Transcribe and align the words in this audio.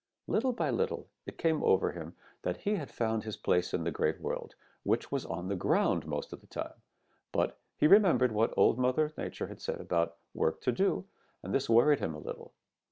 "Little 0.25 0.51
by 0.51 0.71
little 0.71 1.09
it 1.27 1.37
came 1.37 1.63
over 1.63 1.91
him 1.91 2.15
that 2.41 2.57
he 2.57 2.73
had 2.73 2.89
found 2.89 3.23
his 3.23 3.37
place 3.37 3.71
in 3.71 3.83
the 3.83 3.91
Great 3.91 4.19
World, 4.19 4.55
which 4.81 5.11
was 5.11 5.27
on 5.27 5.47
the 5.47 5.55
ground 5.55 6.07
most 6.07 6.33
of 6.33 6.41
the 6.41 6.47
time. 6.47 6.73
But 7.31 7.59
he 7.77 7.85
remembered 7.85 8.31
what 8.31 8.51
Old 8.57 8.79
Mother 8.79 9.13
Nature 9.15 9.45
had 9.45 9.61
said 9.61 9.79
about 9.79 10.17
work 10.33 10.59
to 10.61 10.71
do, 10.71 11.05
and 11.43 11.53
this 11.53 11.69
worried 11.69 11.99
him 11.99 12.15
a 12.15 12.19
little. 12.19 12.51